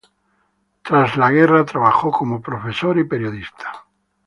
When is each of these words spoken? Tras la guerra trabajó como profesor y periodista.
Tras 0.81 1.15
la 1.15 1.29
guerra 1.29 1.63
trabajó 1.63 2.11
como 2.11 2.41
profesor 2.41 2.97
y 2.97 3.03
periodista. 3.03 3.85